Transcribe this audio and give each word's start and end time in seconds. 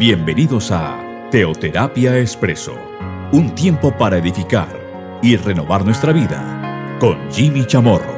Bienvenidos 0.00 0.70
a 0.70 1.28
Teoterapia 1.30 2.18
Expreso, 2.18 2.74
un 3.32 3.54
tiempo 3.54 3.94
para 3.98 4.16
edificar 4.16 5.20
y 5.22 5.36
renovar 5.36 5.84
nuestra 5.84 6.10
vida 6.14 6.96
con 6.98 7.30
Jimmy 7.30 7.66
Chamorro. 7.66 8.14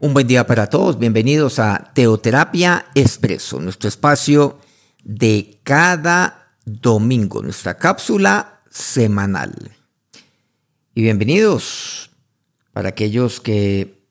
Un 0.00 0.14
buen 0.14 0.26
día 0.26 0.46
para 0.46 0.68
todos, 0.70 0.98
bienvenidos 0.98 1.58
a 1.58 1.92
Teoterapia 1.94 2.86
Expreso, 2.94 3.60
nuestro 3.60 3.90
espacio 3.90 4.58
de 5.02 5.60
cada 5.64 6.56
domingo, 6.64 7.42
nuestra 7.42 7.76
cápsula 7.76 8.62
semanal. 8.70 9.52
Y 10.94 11.02
bienvenidos 11.02 12.10
para 12.72 12.88
aquellos 12.88 13.38
que 13.38 14.02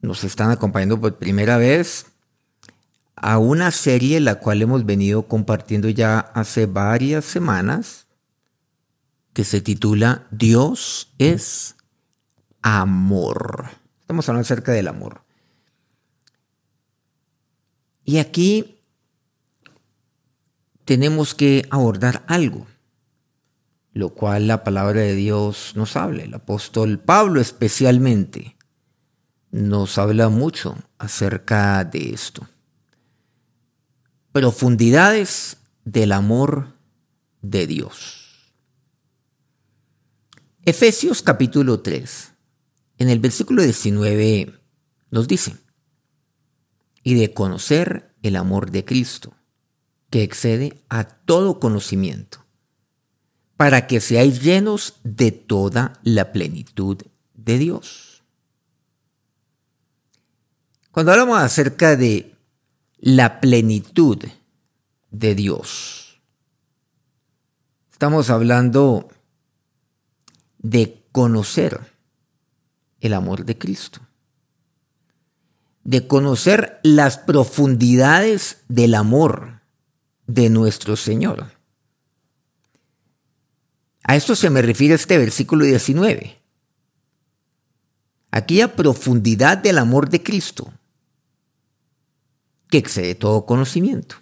nos 0.00 0.24
están 0.24 0.52
acompañando 0.52 0.98
por 0.98 1.18
primera 1.18 1.58
vez 1.58 2.15
a 3.16 3.38
una 3.38 3.70
serie 3.70 4.20
la 4.20 4.36
cual 4.36 4.60
hemos 4.60 4.84
venido 4.84 5.26
compartiendo 5.26 5.88
ya 5.88 6.18
hace 6.18 6.66
varias 6.66 7.24
semanas, 7.24 8.06
que 9.32 9.42
se 9.44 9.60
titula 9.60 10.26
Dios 10.30 11.12
es 11.18 11.76
amor. 12.62 13.70
Estamos 14.00 14.28
hablando 14.28 14.44
acerca 14.44 14.72
del 14.72 14.88
amor. 14.88 15.22
Y 18.04 18.18
aquí 18.18 18.78
tenemos 20.84 21.34
que 21.34 21.66
abordar 21.70 22.22
algo, 22.28 22.66
lo 23.92 24.10
cual 24.10 24.46
la 24.46 24.62
palabra 24.62 25.00
de 25.00 25.14
Dios 25.14 25.72
nos 25.74 25.96
habla. 25.96 26.22
El 26.22 26.34
apóstol 26.34 26.98
Pablo 26.98 27.40
especialmente 27.40 28.56
nos 29.50 29.98
habla 29.98 30.28
mucho 30.28 30.76
acerca 30.98 31.82
de 31.84 32.10
esto 32.10 32.46
profundidades 34.36 35.56
del 35.86 36.12
amor 36.12 36.76
de 37.40 37.66
Dios. 37.66 38.52
Efesios 40.66 41.22
capítulo 41.22 41.80
3, 41.80 42.32
en 42.98 43.08
el 43.08 43.18
versículo 43.18 43.62
19 43.62 44.60
nos 45.10 45.26
dice, 45.26 45.56
y 47.02 47.14
de 47.14 47.32
conocer 47.32 48.14
el 48.20 48.36
amor 48.36 48.70
de 48.70 48.84
Cristo, 48.84 49.32
que 50.10 50.22
excede 50.22 50.82
a 50.90 51.04
todo 51.04 51.58
conocimiento, 51.58 52.44
para 53.56 53.86
que 53.86 54.02
seáis 54.02 54.42
llenos 54.42 54.96
de 55.02 55.32
toda 55.32 55.98
la 56.02 56.32
plenitud 56.32 56.98
de 57.32 57.56
Dios. 57.56 58.22
Cuando 60.90 61.12
hablamos 61.12 61.38
acerca 61.38 61.96
de 61.96 62.35
la 62.98 63.40
plenitud 63.40 64.22
de 65.10 65.34
Dios. 65.34 66.20
Estamos 67.92 68.30
hablando 68.30 69.08
de 70.58 71.02
conocer 71.12 71.80
el 73.00 73.14
amor 73.14 73.44
de 73.44 73.56
Cristo, 73.56 74.00
de 75.84 76.06
conocer 76.06 76.80
las 76.82 77.18
profundidades 77.18 78.64
del 78.68 78.94
amor 78.94 79.60
de 80.26 80.50
nuestro 80.50 80.96
Señor. 80.96 81.52
A 84.02 84.16
esto 84.16 84.36
se 84.36 84.50
me 84.50 84.62
refiere 84.62 84.94
este 84.94 85.18
versículo 85.18 85.64
19. 85.64 86.38
Aquella 88.30 88.74
profundidad 88.76 89.58
del 89.58 89.78
amor 89.78 90.08
de 90.08 90.22
Cristo 90.22 90.72
que 92.68 92.78
excede 92.78 93.14
todo 93.14 93.46
conocimiento. 93.46 94.16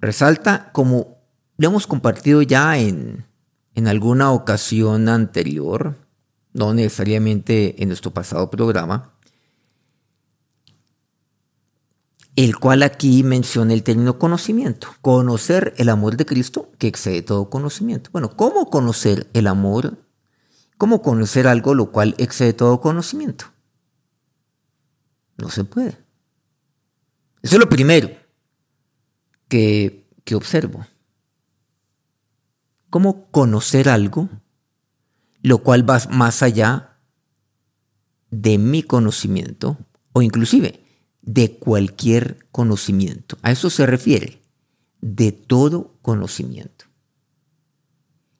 Resalta, 0.00 0.70
como 0.72 1.18
lo 1.56 1.68
hemos 1.68 1.86
compartido 1.86 2.42
ya 2.42 2.78
en, 2.78 3.26
en 3.74 3.88
alguna 3.88 4.32
ocasión 4.32 5.08
anterior, 5.08 5.96
no 6.52 6.74
necesariamente 6.74 7.82
en 7.82 7.88
nuestro 7.88 8.12
pasado 8.12 8.50
programa, 8.50 9.12
el 12.36 12.56
cual 12.56 12.84
aquí 12.84 13.24
menciona 13.24 13.74
el 13.74 13.82
término 13.82 14.20
conocimiento, 14.20 14.88
conocer 15.02 15.74
el 15.76 15.88
amor 15.88 16.16
de 16.16 16.24
Cristo 16.24 16.70
que 16.78 16.86
excede 16.86 17.22
todo 17.22 17.50
conocimiento. 17.50 18.10
Bueno, 18.12 18.36
¿cómo 18.36 18.70
conocer 18.70 19.28
el 19.32 19.48
amor? 19.48 19.98
¿Cómo 20.76 21.02
conocer 21.02 21.48
algo 21.48 21.74
lo 21.74 21.90
cual 21.90 22.14
excede 22.18 22.52
todo 22.52 22.80
conocimiento? 22.80 23.46
No 25.38 25.48
se 25.50 25.64
puede. 25.64 25.96
Eso 27.42 27.54
es 27.54 27.58
lo 27.58 27.68
primero 27.68 28.10
que, 29.46 30.10
que 30.24 30.34
observo. 30.34 30.84
¿Cómo 32.90 33.30
conocer 33.30 33.88
algo 33.88 34.28
lo 35.42 35.58
cual 35.58 35.88
va 35.88 36.00
más 36.10 36.42
allá 36.42 36.98
de 38.30 38.58
mi 38.58 38.82
conocimiento 38.82 39.78
o 40.12 40.22
inclusive 40.22 40.84
de 41.22 41.56
cualquier 41.58 42.48
conocimiento? 42.50 43.38
A 43.42 43.52
eso 43.52 43.70
se 43.70 43.86
refiere, 43.86 44.42
de 45.00 45.30
todo 45.30 45.96
conocimiento. 46.02 46.86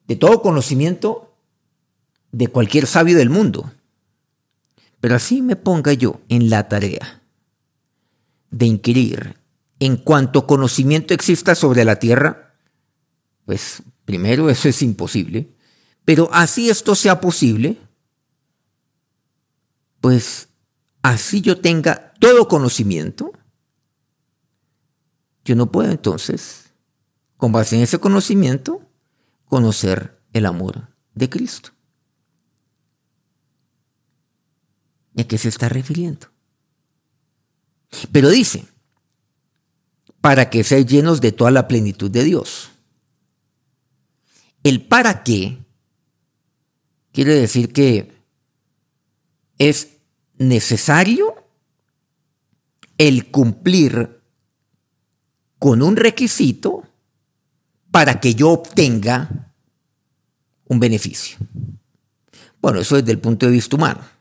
De 0.09 0.17
todo 0.17 0.43
conocimiento 0.43 1.37
de 2.33 2.49
cualquier 2.49 2.87
sabio 2.87 3.17
del 3.17 3.31
mundo 3.31 3.71
pero 5.01 5.15
así 5.17 5.43
me 5.43 5.57
ponga 5.57 5.93
yo 5.93 6.21
en 6.29 6.51
la 6.51 6.69
tarea 6.69 7.23
de 8.51 8.67
inquirir 8.67 9.37
en 9.81 9.97
cuanto 9.97 10.47
conocimiento 10.47 11.15
exista 11.15 11.55
sobre 11.55 11.85
la 11.85 11.97
tierra, 11.97 12.55
pues 13.45 13.83
primero 14.05 14.51
eso 14.51 14.69
es 14.69 14.83
imposible, 14.83 15.55
pero 16.05 16.29
así 16.33 16.69
esto 16.69 16.95
sea 16.95 17.21
posible, 17.21 17.79
pues 20.01 20.49
así 21.03 21.41
yo 21.41 21.61
tenga 21.61 22.13
todo 22.19 22.49
conocimiento, 22.49 23.33
yo 25.45 25.55
no 25.55 25.71
puedo 25.71 25.91
entonces, 25.91 26.73
con 27.37 27.53
base 27.53 27.77
en 27.77 27.83
ese 27.83 28.01
conocimiento, 28.01 28.83
conocer 29.45 30.21
el 30.33 30.47
amor 30.47 30.89
de 31.15 31.31
Cristo. 31.31 31.71
¿A 35.19 35.25
qué 35.25 35.37
se 35.37 35.49
está 35.49 35.69
refiriendo? 35.69 36.29
Pero 38.13 38.31
dice, 38.31 38.67
para 40.21 40.49
que 40.49 40.63
seáis 40.63 40.87
llenos 40.87 41.21
de 41.21 41.33
toda 41.33 41.51
la 41.51 41.67
plenitud 41.67 42.11
de 42.11 42.25
Dios. 42.25 42.71
El 44.63 44.87
para 44.87 45.25
qué 45.25 45.59
quiere 47.13 47.35
decir 47.35 47.73
que 47.73 48.13
es 49.59 49.89
necesario 50.37 51.35
el 52.97 53.31
cumplir 53.31 54.21
con 55.59 55.83
un 55.83 55.97
requisito 55.97 56.85
para 57.91 58.21
que 58.21 58.35
yo 58.35 58.51
obtenga 58.51 59.53
un 60.67 60.79
beneficio. 60.79 61.39
Bueno, 62.61 62.81
eso 62.81 62.97
desde 62.97 63.13
el 63.13 63.19
punto 63.19 63.47
de 63.47 63.53
vista 63.53 63.77
humano. 63.77 64.18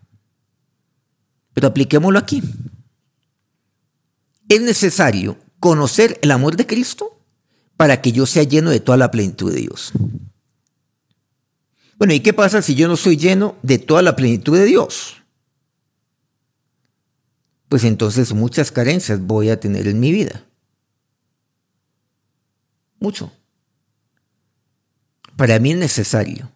Pero 1.58 1.70
apliquémoslo 1.70 2.20
aquí. 2.20 2.44
Es 4.48 4.62
necesario 4.62 5.40
conocer 5.60 6.20
el 6.22 6.30
amor 6.30 6.56
de 6.56 6.68
Cristo 6.68 7.20
para 7.78 8.00
que 8.00 8.12
yo 8.12 8.28
sea 8.28 8.44
lleno 8.44 8.70
de 8.70 8.80
toda 8.80 8.96
la 8.96 9.10
plenitud 9.10 9.52
de 9.52 9.62
Dios. 9.62 9.92
Bueno, 11.98 12.14
¿y 12.14 12.20
qué 12.20 12.32
pasa 12.32 12.62
si 12.62 12.76
yo 12.76 12.88
no 12.88 12.96
soy 12.96 13.18
lleno 13.18 13.56
de 13.64 13.80
toda 13.80 14.04
la 14.04 14.16
plenitud 14.16 14.56
de 14.56 14.66
Dios? 14.66 15.24
Pues 17.70 17.84
entonces 17.86 18.34
muchas 18.34 18.72
carencias 18.72 19.20
voy 19.20 19.50
a 19.50 19.60
tener 19.60 19.88
en 19.88 20.00
mi 20.00 20.12
vida. 20.12 20.46
Mucho. 23.00 23.32
Para 25.36 25.58
mí 25.58 25.72
es 25.72 25.78
necesario, 25.78 26.52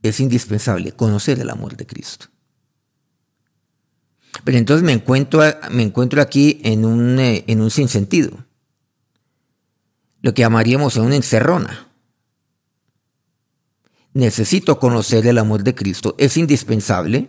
es 0.00 0.20
indispensable 0.20 0.92
conocer 0.92 1.38
el 1.38 1.50
amor 1.50 1.76
de 1.76 1.86
Cristo. 1.86 2.28
Pero 4.44 4.58
entonces 4.58 4.84
me 4.84 4.92
encuentro, 4.92 5.42
me 5.70 5.82
encuentro 5.82 6.20
aquí 6.20 6.60
en 6.64 6.84
un, 6.84 7.18
eh, 7.18 7.44
en 7.46 7.60
un 7.60 7.70
sinsentido. 7.70 8.44
Lo 10.20 10.34
que 10.34 10.42
llamaríamos 10.42 10.96
una 10.96 11.16
encerrona. 11.16 11.88
Necesito 14.12 14.78
conocer 14.78 15.26
el 15.26 15.38
amor 15.38 15.62
de 15.62 15.74
Cristo. 15.74 16.14
Es 16.18 16.36
indispensable 16.36 17.28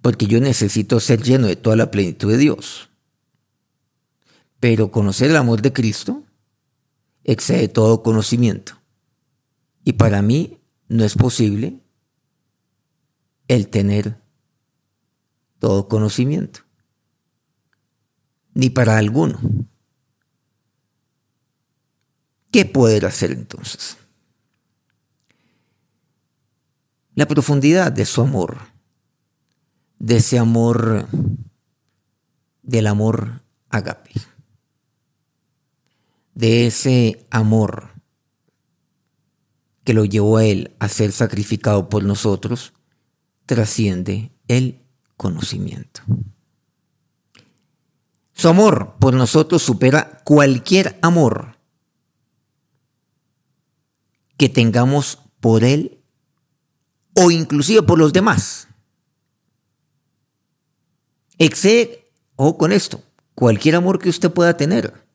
porque 0.00 0.26
yo 0.26 0.40
necesito 0.40 1.00
ser 1.00 1.22
lleno 1.22 1.46
de 1.46 1.56
toda 1.56 1.76
la 1.76 1.90
plenitud 1.90 2.30
de 2.30 2.38
Dios. 2.38 2.90
Pero 4.60 4.90
conocer 4.90 5.30
el 5.30 5.36
amor 5.36 5.62
de 5.62 5.72
Cristo 5.72 6.22
excede 7.24 7.68
todo 7.68 8.02
conocimiento. 8.02 8.80
Y 9.84 9.94
para 9.94 10.22
mí 10.22 10.60
no 10.88 11.04
es 11.04 11.14
posible 11.14 11.80
el 13.48 13.68
tener 13.68 14.21
todo 15.62 15.86
conocimiento. 15.86 16.62
ni 18.52 18.68
para 18.68 18.98
alguno. 18.98 19.38
¿Qué 22.50 22.66
poder 22.66 23.06
hacer 23.06 23.30
entonces? 23.30 23.96
La 27.14 27.26
profundidad 27.26 27.92
de 27.92 28.04
su 28.04 28.22
amor, 28.22 28.58
de 30.00 30.16
ese 30.16 30.36
amor, 30.40 31.06
del 32.62 32.88
amor 32.88 33.42
agape, 33.70 34.12
de 36.34 36.66
ese 36.66 37.24
amor 37.30 37.88
que 39.84 39.94
lo 39.94 40.04
llevó 40.04 40.38
a 40.38 40.44
él 40.44 40.74
a 40.80 40.88
ser 40.88 41.12
sacrificado 41.12 41.88
por 41.88 42.02
nosotros, 42.02 42.74
trasciende 43.46 44.32
el 44.48 44.81
conocimiento. 45.22 46.02
Su 48.34 48.48
amor 48.48 48.96
por 48.98 49.14
nosotros 49.14 49.62
supera 49.62 50.20
cualquier 50.24 50.98
amor 51.00 51.56
que 54.36 54.48
tengamos 54.48 55.20
por 55.38 55.62
Él 55.62 56.02
o 57.14 57.30
inclusive 57.30 57.82
por 57.82 57.98
los 57.98 58.12
demás. 58.12 58.66
Excede, 61.38 62.10
o 62.34 62.58
con 62.58 62.72
esto, 62.72 63.00
cualquier 63.36 63.76
amor 63.76 64.00
que 64.00 64.08
usted 64.08 64.32
pueda 64.32 64.56
tener 64.56 65.06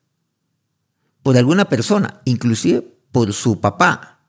por 1.22 1.36
alguna 1.36 1.66
persona, 1.68 2.22
inclusive 2.24 2.82
por 3.12 3.34
su 3.34 3.60
papá, 3.60 4.22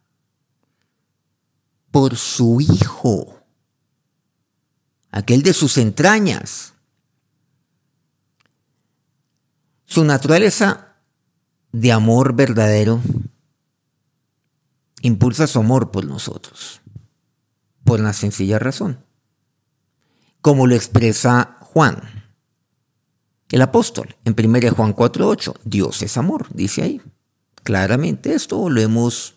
por 1.92 2.16
su 2.16 2.60
hijo, 2.60 3.38
aquel 5.10 5.43
de 5.43 5.52
sus 5.52 5.78
entrañas. 5.78 6.75
Su 9.84 10.05
naturaleza 10.05 10.96
de 11.72 11.93
amor 11.93 12.34
verdadero 12.34 13.00
impulsa 15.02 15.46
su 15.46 15.58
amor 15.58 15.90
por 15.90 16.05
nosotros, 16.05 16.81
por 17.84 18.00
una 18.00 18.12
sencilla 18.12 18.58
razón, 18.58 19.05
como 20.40 20.66
lo 20.66 20.75
expresa 20.75 21.58
Juan, 21.60 22.19
el 23.50 23.62
apóstol, 23.62 24.16
en 24.25 24.34
1 24.38 24.75
Juan 24.75 24.94
4.8, 24.94 25.55
Dios 25.64 26.02
es 26.02 26.19
amor, 26.19 26.49
dice 26.52 26.82
ahí. 26.82 27.00
Claramente 27.62 28.34
esto 28.34 28.69
lo 28.69 28.81
hemos 28.81 29.37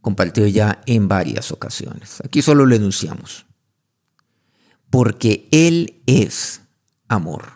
compartido 0.00 0.46
ya 0.46 0.80
en 0.86 1.08
varias 1.08 1.52
ocasiones. 1.52 2.22
Aquí 2.24 2.40
solo 2.40 2.64
lo 2.64 2.74
enunciamos. 2.74 3.46
Porque 4.90 5.48
Él 5.52 6.02
es 6.06 6.60
amor. 7.08 7.52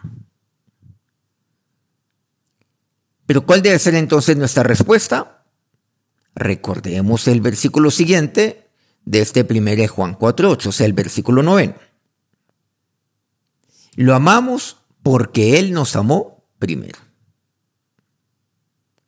Pero 3.26 3.44
¿cuál 3.46 3.62
debe 3.62 3.78
ser 3.78 3.94
entonces 3.94 4.36
nuestra 4.36 4.62
respuesta? 4.62 5.44
Recordemos 6.34 7.28
el 7.28 7.40
versículo 7.40 7.90
siguiente 7.90 8.69
de 9.04 9.20
este 9.20 9.44
primer 9.44 9.86
Juan 9.86 10.16
4.8, 10.16 10.66
o 10.66 10.72
sea, 10.72 10.86
el 10.86 10.92
versículo 10.92 11.42
9. 11.42 11.75
Lo 13.96 14.14
amamos 14.14 14.78
porque 15.02 15.58
Él 15.58 15.72
nos 15.72 15.96
amó 15.96 16.44
primero. 16.58 16.98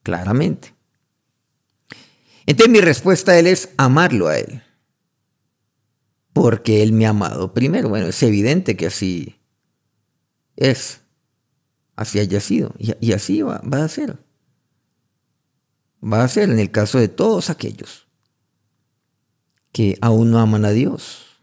Claramente. 0.03 0.75
Entonces 2.47 2.73
mi 2.73 2.81
respuesta 2.81 3.33
a 3.33 3.39
Él 3.39 3.49
es 3.49 3.71
amarlo 3.77 4.29
a 4.29 4.39
Él. 4.39 4.63
Porque 6.37 6.83
Él 6.83 6.93
me 6.93 7.07
ha 7.07 7.11
amado 7.11 7.53
primero. 7.55 7.89
Bueno, 7.89 8.07
es 8.07 8.23
evidente 8.23 8.77
que 8.77 8.87
así 8.87 9.37
es. 10.55 11.01
Así 11.97 12.19
haya 12.19 12.41
sido. 12.41 12.75
Y, 12.79 13.13
así 13.13 13.43
va 13.43 13.61
a 13.63 13.89
ser 13.89 14.19
va 16.03 16.23
a 16.23 16.29
ser 16.29 16.51
en 16.51 16.59
el 16.59 16.71
caso 16.71 16.99
de 16.99 17.09
todos 17.09 17.51
aquellos 17.51 18.07
que 19.73 19.99
aún 20.01 20.31
no 20.31 20.39
aman 20.39 20.65
a 20.65 20.71
Dios, 20.71 21.41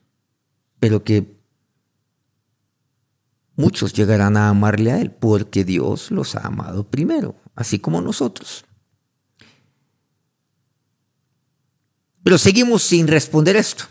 pero 0.79 1.03
que 1.03 1.37
muchos 3.55 3.93
llegarán 3.93 4.37
a 4.37 4.49
amarle 4.49 4.91
a 4.91 4.99
Él 4.99 5.11
porque 5.11 5.63
Dios 5.63 6.09
los 6.09 6.35
ha 6.35 6.47
amado 6.47 6.89
primero, 6.89 7.35
así 7.55 7.79
como 7.79 8.01
nosotros. 8.01 8.65
Pero 12.23 12.37
seguimos 12.37 12.81
sin 12.83 13.07
responder 13.07 13.55
esto. 13.55 13.85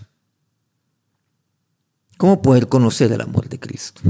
¿Cómo 2.23 2.41
poder 2.41 2.69
conocer 2.69 3.11
el 3.11 3.21
amor 3.21 3.49
de 3.49 3.59
Cristo? 3.59 4.01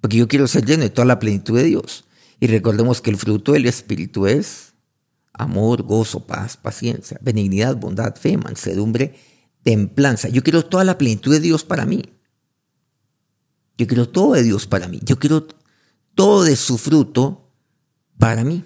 Porque 0.00 0.18
yo 0.18 0.28
quiero 0.28 0.46
ser 0.46 0.64
lleno 0.64 0.84
de 0.84 0.90
toda 0.90 1.04
la 1.04 1.18
plenitud 1.18 1.56
de 1.56 1.64
Dios. 1.64 2.04
Y 2.38 2.46
recordemos 2.46 3.00
que 3.00 3.10
el 3.10 3.16
fruto 3.16 3.54
del 3.54 3.66
Espíritu 3.66 4.28
es 4.28 4.74
amor, 5.32 5.82
gozo, 5.82 6.28
paz, 6.28 6.56
paciencia, 6.56 7.18
benignidad, 7.20 7.74
bondad, 7.74 8.14
fe, 8.14 8.36
mansedumbre, 8.36 9.16
templanza. 9.64 10.28
Yo 10.28 10.44
quiero 10.44 10.64
toda 10.64 10.84
la 10.84 10.96
plenitud 10.96 11.32
de 11.32 11.40
Dios 11.40 11.64
para 11.64 11.86
mí. 11.86 12.04
Yo 13.76 13.88
quiero 13.88 14.08
todo 14.08 14.34
de 14.34 14.44
Dios 14.44 14.68
para 14.68 14.86
mí. 14.86 15.00
Yo 15.02 15.18
quiero 15.18 15.48
todo 16.14 16.44
de 16.44 16.54
su 16.54 16.78
fruto 16.78 17.50
para 18.16 18.44
mí. 18.44 18.62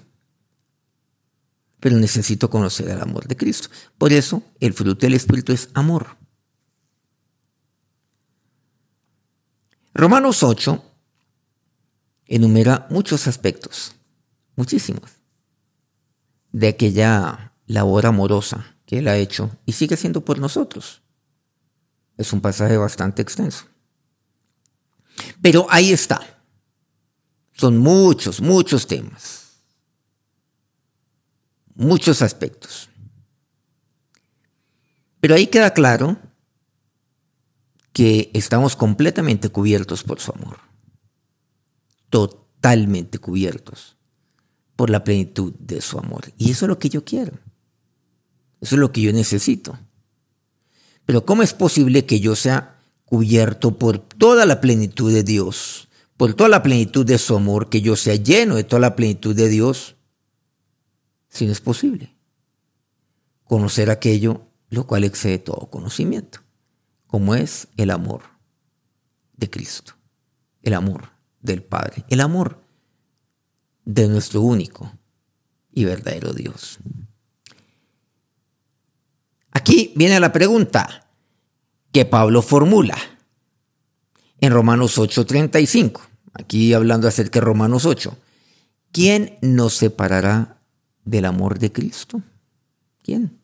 Pero 1.80 1.96
necesito 1.96 2.50
conocer 2.50 2.86
el 2.90 3.00
amor 3.00 3.26
de 3.28 3.36
Cristo. 3.38 3.70
Por 3.96 4.12
eso 4.12 4.42
el 4.60 4.74
fruto 4.74 5.06
del 5.06 5.14
Espíritu 5.14 5.54
es 5.54 5.70
amor. 5.72 6.20
Romanos 9.92 10.42
8 10.42 10.84
enumera 12.26 12.86
muchos 12.90 13.26
aspectos, 13.26 13.92
muchísimos 14.54 15.10
de 16.52 16.68
aquella 16.68 17.52
labor 17.66 18.06
amorosa 18.06 18.76
que 18.86 18.98
Él 18.98 19.08
ha 19.08 19.16
hecho 19.16 19.50
y 19.66 19.72
sigue 19.72 19.96
siendo 19.96 20.24
por 20.24 20.38
nosotros. 20.38 21.02
Es 22.16 22.32
un 22.32 22.40
pasaje 22.40 22.76
bastante 22.76 23.22
extenso. 23.22 23.66
Pero 25.42 25.66
ahí 25.70 25.92
está. 25.92 26.20
Son 27.52 27.78
muchos, 27.78 28.40
muchos 28.40 28.86
temas. 28.86 29.62
Muchos 31.74 32.22
aspectos. 32.22 32.88
Pero 35.20 35.34
ahí 35.34 35.46
queda 35.46 35.72
claro 35.72 36.16
que 37.92 38.30
estamos 38.34 38.76
completamente 38.76 39.48
cubiertos 39.48 40.02
por 40.02 40.20
su 40.20 40.32
amor. 40.32 40.58
Totalmente 42.08 43.18
cubiertos 43.18 43.96
por 44.76 44.90
la 44.90 45.04
plenitud 45.04 45.52
de 45.58 45.80
su 45.80 45.98
amor. 45.98 46.32
Y 46.38 46.50
eso 46.50 46.64
es 46.64 46.68
lo 46.68 46.78
que 46.78 46.88
yo 46.88 47.04
quiero. 47.04 47.32
Eso 48.60 48.76
es 48.76 48.80
lo 48.80 48.92
que 48.92 49.00
yo 49.00 49.12
necesito. 49.12 49.78
Pero 51.04 51.24
¿cómo 51.24 51.42
es 51.42 51.54
posible 51.54 52.06
que 52.06 52.20
yo 52.20 52.36
sea 52.36 52.78
cubierto 53.04 53.78
por 53.78 53.98
toda 53.98 54.46
la 54.46 54.60
plenitud 54.60 55.12
de 55.12 55.24
Dios, 55.24 55.88
por 56.16 56.34
toda 56.34 56.48
la 56.48 56.62
plenitud 56.62 57.04
de 57.04 57.18
su 57.18 57.34
amor, 57.34 57.68
que 57.68 57.80
yo 57.80 57.96
sea 57.96 58.14
lleno 58.14 58.56
de 58.56 58.64
toda 58.64 58.80
la 58.80 58.96
plenitud 58.96 59.34
de 59.34 59.48
Dios? 59.48 59.96
Si 61.28 61.46
no 61.46 61.52
es 61.52 61.60
posible. 61.60 62.14
Conocer 63.44 63.90
aquello 63.90 64.46
lo 64.70 64.86
cual 64.86 65.04
excede 65.04 65.38
todo 65.38 65.68
conocimiento, 65.68 66.40
como 67.10 67.34
es 67.34 67.66
el 67.76 67.90
amor 67.90 68.22
de 69.36 69.50
Cristo, 69.50 69.94
el 70.62 70.74
amor 70.74 71.10
del 71.40 71.62
Padre, 71.62 72.04
el 72.08 72.20
amor 72.20 72.62
de 73.84 74.06
nuestro 74.06 74.42
único 74.42 74.92
y 75.72 75.84
verdadero 75.84 76.32
Dios. 76.32 76.78
Aquí 79.50 79.92
viene 79.96 80.20
la 80.20 80.32
pregunta 80.32 81.08
que 81.90 82.04
Pablo 82.04 82.42
formula 82.42 82.96
en 84.40 84.52
Romanos 84.52 84.96
8:35. 84.96 86.00
Aquí 86.32 86.72
hablando 86.74 87.08
acerca 87.08 87.40
de 87.40 87.46
Romanos 87.46 87.86
8. 87.86 88.16
¿Quién 88.92 89.36
nos 89.42 89.74
separará 89.74 90.62
del 91.04 91.24
amor 91.24 91.58
de 91.58 91.72
Cristo? 91.72 92.22
¿Quién? 93.02 93.40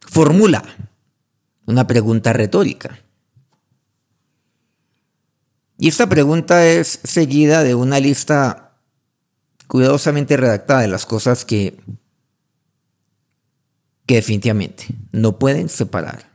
Formula 0.00 0.62
una 1.66 1.86
pregunta 1.86 2.32
retórica. 2.32 2.98
Y 5.76 5.88
esta 5.88 6.08
pregunta 6.08 6.66
es 6.66 7.00
seguida 7.02 7.62
de 7.62 7.74
una 7.74 8.00
lista 8.00 8.78
cuidadosamente 9.66 10.36
redactada 10.36 10.82
de 10.82 10.88
las 10.88 11.04
cosas 11.06 11.44
que, 11.44 11.80
que 14.06 14.16
definitivamente 14.16 14.86
no 15.10 15.38
pueden 15.38 15.68
separar 15.68 16.30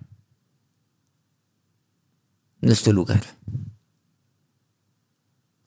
nuestro 2.61 2.91
lugar 2.91 3.23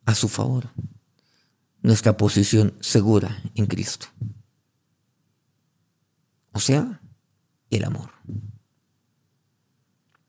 a 0.04 0.14
su 0.14 0.28
favor, 0.28 0.68
nuestra 1.80 2.16
posición 2.16 2.74
segura 2.80 3.42
en 3.54 3.66
Cristo. 3.66 4.06
O 6.52 6.60
sea, 6.60 7.00
el 7.70 7.84
amor. 7.84 8.10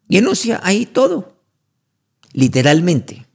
Y 0.07 0.17
enuncia 0.17 0.60
ahí 0.63 0.86
todo, 0.86 1.38
literalmente 2.33 3.27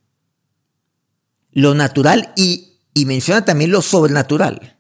lo 1.59 1.75
natural 1.75 2.33
y, 2.37 2.79
y 2.95 3.05
menciona 3.05 3.45
también 3.45 3.73
lo 3.73 3.83
sobrenatural. 3.83 4.79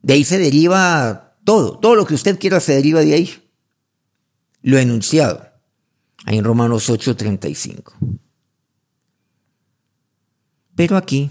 De 0.00 0.14
ahí 0.14 0.24
se 0.24 0.38
deriva 0.38 1.36
todo, 1.44 1.78
todo 1.78 1.94
lo 1.94 2.06
que 2.06 2.14
usted 2.14 2.38
quiera 2.38 2.58
se 2.58 2.74
deriva 2.74 3.00
de 3.00 3.12
ahí. 3.12 3.50
Lo 4.62 4.78
enunciado, 4.78 5.46
ahí 6.24 6.38
en 6.38 6.44
Romanos 6.44 6.88
8:35. 6.88 7.92
Pero 10.74 10.96
aquí, 10.96 11.30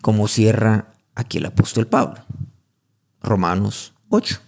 como 0.00 0.26
cierra 0.26 0.92
aquí 1.14 1.38
el 1.38 1.46
apóstol 1.46 1.86
Pablo, 1.86 2.24
Romanos 3.22 3.92
8. 4.08 4.40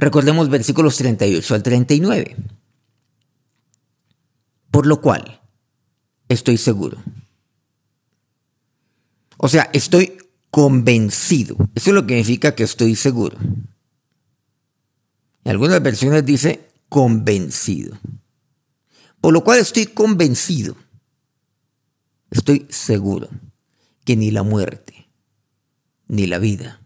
Recordemos 0.00 0.48
versículos 0.48 0.96
38 0.96 1.54
al 1.54 1.62
39. 1.62 2.36
Por 4.70 4.86
lo 4.86 5.02
cual, 5.02 5.42
estoy 6.26 6.56
seguro. 6.56 6.96
O 9.36 9.46
sea, 9.48 9.68
estoy 9.74 10.16
convencido. 10.50 11.54
Eso 11.74 11.90
es 11.90 11.94
lo 11.94 12.06
que 12.06 12.14
significa 12.14 12.54
que 12.54 12.62
estoy 12.62 12.96
seguro. 12.96 13.36
En 15.44 15.50
algunas 15.50 15.82
versiones 15.82 16.24
dice 16.24 16.66
convencido. 16.88 17.98
Por 19.20 19.34
lo 19.34 19.44
cual 19.44 19.58
estoy 19.58 19.84
convencido. 19.84 20.76
Estoy 22.30 22.66
seguro 22.70 23.28
que 24.06 24.16
ni 24.16 24.30
la 24.30 24.44
muerte, 24.44 25.10
ni 26.08 26.26
la 26.26 26.38
vida, 26.38 26.79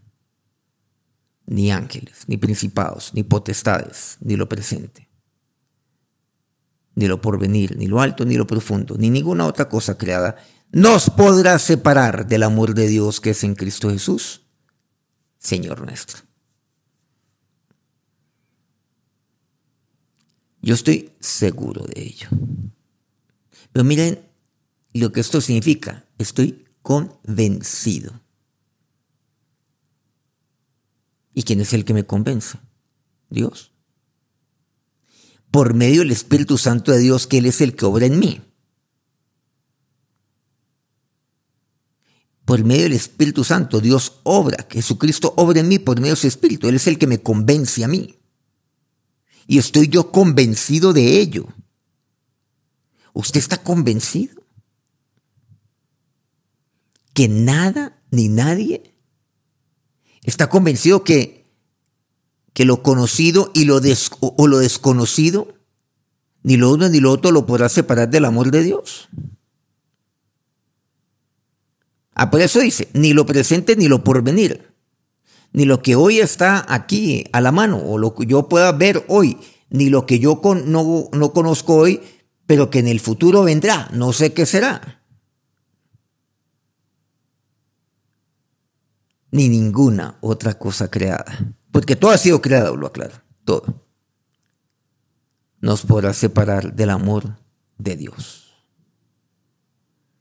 ni 1.47 1.71
ángeles, 1.71 2.25
ni 2.27 2.37
principados, 2.37 3.13
ni 3.15 3.23
potestades, 3.23 4.17
ni 4.21 4.37
lo 4.37 4.49
presente, 4.49 5.09
ni 6.95 7.07
lo 7.07 7.21
porvenir, 7.21 7.77
ni 7.77 7.87
lo 7.87 8.01
alto, 8.01 8.25
ni 8.25 8.37
lo 8.37 8.47
profundo, 8.47 8.97
ni 8.97 9.11
ninguna 9.11 9.47
otra 9.47 9.69
cosa 9.69 9.99
creada, 9.99 10.37
nos 10.73 11.11
podrá 11.11 11.59
separar 11.59 12.27
del 12.27 12.43
amor 12.43 12.75
de 12.75 12.89
Dios 12.89 13.21
que 13.21 13.31
es 13.31 13.45
en 13.45 13.55
Cristo 13.55 13.91
Jesús, 13.91 14.43
Señor 15.39 15.83
nuestro. 15.83 16.23
Yo 20.63 20.75
estoy 20.75 21.13
seguro 21.21 21.85
de 21.85 22.03
ello. 22.03 22.29
Pero 23.71 23.85
miren 23.85 24.19
lo 24.95 25.13
que 25.13 25.21
esto 25.21 25.43
significa. 25.43 26.07
Estoy 26.17 26.65
convencido. 26.81 28.24
¿Y 31.35 31.43
quién 31.43 31.61
es 31.61 31.73
el 31.73 31.85
que 31.85 31.95
me 31.95 32.07
convence? 32.07 32.59
Dios. 33.29 33.73
Por 35.50 35.75
medio 35.75 36.00
del 36.00 36.12
Espíritu 36.12 36.57
Santo 36.57 36.93
de 36.93 37.00
Dios, 37.00 37.26
que 37.26 37.38
Él 37.38 37.47
es 37.47 37.61
el 37.61 37.75
que 37.75 37.85
obra 37.85 38.07
en 38.07 38.19
mí. 38.19 38.41
Por 42.45 42.62
medio 42.64 42.85
del 42.85 42.93
Espíritu 42.93 43.43
Santo, 43.43 43.81
Dios 43.81 44.21
obra, 44.23 44.67
Jesucristo 44.71 45.35
obra 45.37 45.61
en 45.61 45.69
mí 45.69 45.79
por 45.79 46.00
medio 46.00 46.14
de 46.14 46.21
su 46.21 46.26
Espíritu. 46.26 46.69
Él 46.69 46.76
es 46.76 46.87
el 46.87 46.99
que 46.99 47.07
me 47.07 47.23
convence 47.23 47.83
a 47.85 47.88
mí. 47.88 48.19
Y 49.47 49.59
estoy 49.59 49.88
yo 49.88 50.12
convencido 50.12 50.93
de 50.93 51.21
ello. 51.21 51.49
¿Usted 53.12 53.41
está 53.41 53.62
convencido? 53.62 54.43
Que 57.12 57.29
nada 57.29 58.03
ni 58.11 58.29
nadie 58.29 58.94
Está 60.25 60.49
convencido 60.49 61.04
que, 61.04 61.45
que 62.54 62.64
lo 62.64 62.83
conocido 62.83 63.50
y 63.54 63.66
lo, 63.66 63.81
o 64.21 64.47
lo 64.49 64.59
desconocido, 64.59 65.54
ni 66.43 66.57
lo 66.57 66.73
uno 66.73 66.88
ni 66.88 66.99
lo 66.99 67.12
otro 67.12 67.31
lo 67.31 67.47
podrá 67.47 67.69
separar 67.69 68.09
del 68.09 68.25
amor 68.25 68.50
de 68.50 68.62
Dios. 68.62 69.09
Ah, 72.14 72.31
por 72.31 72.40
eso 72.40 72.61
dice, 72.61 72.88
ni 72.95 73.12
lo 73.12 73.26
presente 73.26 73.76
ni 73.76 73.87
lo 73.88 74.02
porvenir, 74.02 74.73
ni 75.52 75.66
lo 75.66 75.83
que 75.83 75.95
hoy 75.95 76.21
está 76.21 76.64
aquí 76.73 77.25
a 77.33 77.40
la 77.40 77.52
mano, 77.52 77.78
o 77.78 77.99
lo 77.99 78.14
que 78.14 78.26
yo 78.26 78.49
pueda 78.49 78.73
ver 78.73 79.04
hoy, 79.09 79.37
ni 79.69 79.90
lo 79.90 80.07
que 80.07 80.19
yo 80.19 80.40
no, 80.64 81.09
no 81.12 81.33
conozco 81.33 81.75
hoy, 81.75 82.00
pero 82.47 82.71
que 82.71 82.78
en 82.78 82.88
el 82.88 83.00
futuro 83.00 83.43
vendrá, 83.43 83.88
no 83.93 84.12
sé 84.12 84.33
qué 84.33 84.47
será. 84.47 85.04
Ni 89.35 89.49
ninguna 89.49 90.17
otra 90.21 90.57
cosa 90.57 90.88
creada. 90.88 91.57
Porque 91.73 91.97
todo 91.97 92.12
ha 92.12 92.19
sido 92.19 92.41
creado, 92.41 92.76
lo 92.76 92.87
aclaro, 92.87 93.21
todo. 93.45 93.85
Nos 95.61 95.83
podrá 95.83 96.12
separar 96.12 96.73
del 96.76 96.91
amor 96.91 97.37
de 97.76 97.97
Dios. 97.97 98.55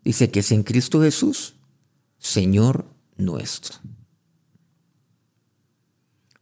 Dice 0.04 0.32
que 0.32 0.40
es 0.40 0.52
en 0.52 0.64
Cristo 0.64 1.00
Jesús, 1.00 1.54
Señor 2.18 2.88
nuestro. 3.16 3.78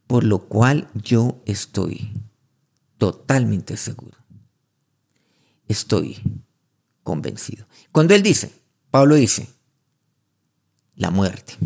Por 0.06 0.24
lo 0.24 0.48
cual 0.48 0.88
yo 0.94 1.42
estoy 1.44 2.10
totalmente 2.96 3.76
seguro. 3.76 4.16
Estoy 5.68 6.22
convencido. 7.02 7.66
Cuando 7.92 8.14
él 8.14 8.22
dice, 8.22 8.50
Pablo 8.90 9.16
dice, 9.16 9.46
la 10.96 11.10
muerte. 11.10 11.58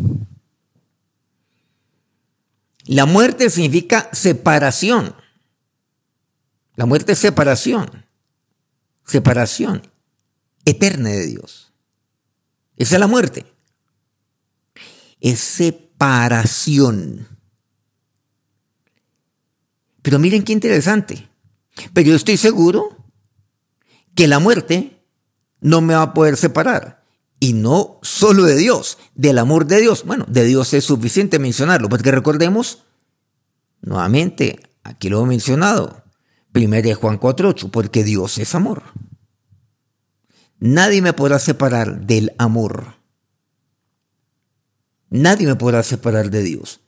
La 2.87 3.05
muerte 3.05 3.49
significa 3.49 4.09
separación. 4.13 5.13
La 6.75 6.85
muerte 6.85 7.11
es 7.11 7.19
separación. 7.19 8.05
Separación 9.05 9.81
eterna 10.63 11.09
de 11.09 11.27
Dios. 11.27 11.73
Esa 12.77 12.95
es 12.95 12.99
la 12.99 13.07
muerte. 13.07 13.45
Es 15.19 15.39
separación. 15.39 17.27
Pero 20.01 20.19
miren 20.19 20.43
qué 20.43 20.53
interesante. 20.53 21.27
Pero 21.93 22.09
yo 22.09 22.15
estoy 22.15 22.37
seguro 22.37 22.97
que 24.15 24.27
la 24.27 24.39
muerte 24.39 25.03
no 25.59 25.81
me 25.81 25.93
va 25.93 26.03
a 26.03 26.13
poder 26.13 26.37
separar 26.37 27.05
y 27.39 27.53
no 27.53 27.99
solo 28.01 28.43
de 28.43 28.55
Dios, 28.55 28.97
del 29.15 29.37
amor 29.37 29.67
de 29.67 29.79
Dios. 29.79 30.03
Bueno, 30.03 30.25
de 30.27 30.43
Dios 30.45 30.73
es 30.73 30.85
suficiente 30.85 31.39
mencionarlo, 31.39 31.89
porque 31.89 32.11
recordemos, 32.11 32.83
nuevamente, 33.81 34.59
aquí 34.83 35.09
lo 35.09 35.23
he 35.23 35.25
mencionado, 35.25 36.03
1 36.53 36.95
Juan 36.95 37.19
4.8, 37.19 37.69
porque 37.69 38.03
Dios 38.03 38.37
es 38.37 38.55
amor. 38.55 38.83
Nadie 40.59 41.01
me 41.01 41.13
podrá 41.13 41.37
separar 41.37 42.07
del 42.07 42.33
amor. 42.39 42.95
Nadie 45.09 45.45
me 45.45 45.55
podrá 45.55 45.83
separar 45.83 46.31
de 46.31 46.41
Dios. 46.41 46.81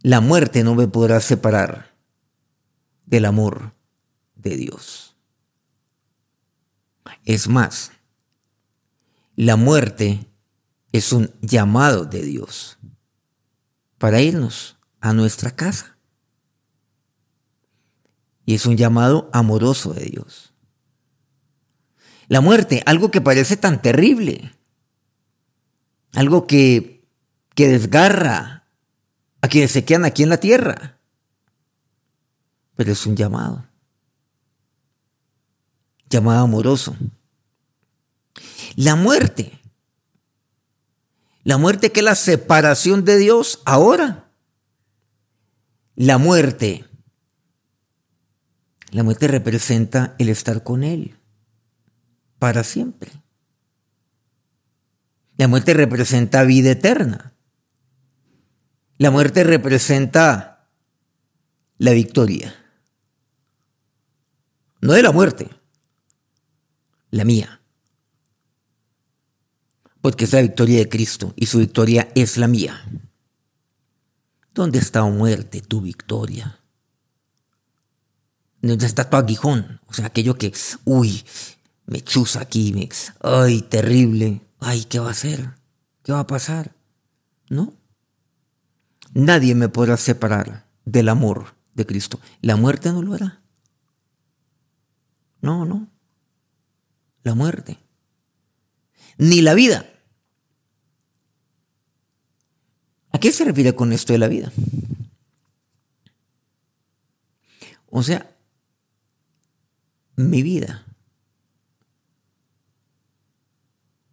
La 0.00 0.20
muerte 0.20 0.62
no 0.62 0.76
me 0.76 0.86
podrá 0.86 1.20
separar 1.20 1.96
del 3.04 3.24
amor 3.24 3.72
de 4.36 4.56
Dios. 4.56 5.16
Es 7.24 7.48
más, 7.48 7.90
la 9.36 9.56
muerte 9.56 10.26
es 10.92 11.12
un 11.12 11.30
llamado 11.42 12.06
de 12.06 12.22
Dios 12.22 12.78
para 13.98 14.20
irnos 14.20 14.78
a 15.00 15.12
nuestra 15.12 15.50
casa. 15.50 15.98
Y 18.46 18.54
es 18.54 18.64
un 18.64 18.76
llamado 18.76 19.28
amoroso 19.32 19.92
de 19.92 20.06
Dios. 20.06 20.54
La 22.28 22.40
muerte, 22.40 22.82
algo 22.86 23.10
que 23.10 23.20
parece 23.20 23.56
tan 23.56 23.82
terrible, 23.82 24.52
algo 26.14 26.46
que, 26.46 27.06
que 27.54 27.68
desgarra 27.68 28.66
a 29.42 29.48
quienes 29.48 29.72
se 29.72 29.84
quedan 29.84 30.04
aquí 30.04 30.22
en 30.22 30.30
la 30.30 30.38
tierra, 30.38 30.98
pero 32.74 32.92
es 32.92 33.04
un 33.06 33.16
llamado, 33.16 33.66
llamado 36.08 36.44
amoroso. 36.44 36.96
La 38.76 38.94
muerte. 38.94 39.58
La 41.44 41.56
muerte 41.56 41.92
que 41.92 42.00
es 42.00 42.04
la 42.04 42.14
separación 42.14 43.06
de 43.06 43.16
Dios 43.16 43.62
ahora. 43.64 44.28
La 45.94 46.18
muerte. 46.18 46.84
La 48.90 49.02
muerte 49.02 49.28
representa 49.28 50.14
el 50.18 50.28
estar 50.28 50.62
con 50.62 50.84
Él 50.84 51.16
para 52.38 52.64
siempre. 52.64 53.10
La 55.38 55.48
muerte 55.48 55.72
representa 55.72 56.44
vida 56.44 56.72
eterna. 56.72 57.32
La 58.98 59.10
muerte 59.10 59.42
representa 59.42 60.68
la 61.78 61.92
victoria. 61.92 62.54
No 64.82 64.92
de 64.92 65.02
la 65.02 65.12
muerte, 65.12 65.50
la 67.10 67.24
mía 67.24 67.56
porque 70.06 70.26
es 70.26 70.32
la 70.32 70.40
victoria 70.40 70.78
de 70.78 70.88
Cristo 70.88 71.32
y 71.34 71.46
su 71.46 71.58
victoria 71.58 72.12
es 72.14 72.36
la 72.36 72.46
mía. 72.46 72.80
¿Dónde 74.54 74.78
está, 74.78 75.02
oh 75.02 75.10
muerte, 75.10 75.60
tu 75.62 75.80
victoria? 75.80 76.60
¿Dónde 78.62 78.86
está 78.86 79.10
tu 79.10 79.16
aguijón? 79.16 79.80
O 79.88 79.92
sea, 79.92 80.06
aquello 80.06 80.38
que, 80.38 80.52
uy, 80.84 81.24
me 81.86 82.02
chusa 82.02 82.40
aquí, 82.40 82.88
ay, 83.20 83.62
terrible, 83.62 84.42
ay, 84.60 84.84
¿qué 84.84 85.00
va 85.00 85.08
a 85.08 85.10
hacer? 85.10 85.54
¿Qué 86.04 86.12
va 86.12 86.20
a 86.20 86.26
pasar? 86.28 86.76
No. 87.50 87.74
Nadie 89.12 89.56
me 89.56 89.68
podrá 89.68 89.96
separar 89.96 90.68
del 90.84 91.08
amor 91.08 91.56
de 91.74 91.84
Cristo. 91.84 92.20
La 92.42 92.54
muerte 92.54 92.92
no 92.92 93.02
lo 93.02 93.14
hará. 93.14 93.42
No, 95.40 95.64
no. 95.64 95.88
La 97.24 97.34
muerte. 97.34 97.80
Ni 99.18 99.42
la 99.42 99.54
vida. 99.54 99.84
¿A 103.16 103.18
qué 103.18 103.32
se 103.32 103.46
refiere 103.46 103.74
con 103.74 103.94
esto 103.94 104.12
de 104.12 104.18
la 104.18 104.28
vida? 104.28 104.52
O 107.86 108.02
sea, 108.02 108.36
mi 110.16 110.42
vida. 110.42 110.84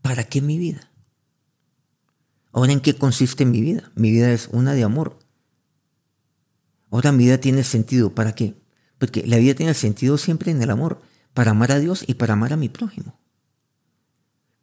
¿Para 0.02 0.24
qué 0.24 0.42
mi 0.42 0.58
vida? 0.58 0.90
Ahora, 2.54 2.72
¿en 2.72 2.80
qué 2.80 2.96
consiste 2.96 3.44
mi 3.44 3.60
vida? 3.60 3.92
Mi 3.96 4.10
vida 4.10 4.32
es 4.32 4.48
una 4.54 4.74
de 4.74 4.84
amor. 4.84 5.20
Ahora 6.90 7.12
mi 7.12 7.26
vida 7.26 7.40
tiene 7.40 7.66
sentido. 7.66 8.16
¿Para 8.16 8.34
qué? 8.36 8.56
Porque 9.00 9.28
la 9.28 9.36
vida 9.36 9.54
tiene 9.54 9.74
sentido 9.74 10.18
siempre 10.18 10.50
en 10.50 10.62
el 10.62 10.70
amor, 10.70 11.02
para 11.34 11.52
amar 11.52 11.74
a 11.74 11.80
Dios 11.80 12.06
y 12.08 12.14
para 12.14 12.36
amar 12.36 12.54
a 12.54 12.58
mi 12.58 12.70
prójimo. 12.70 13.20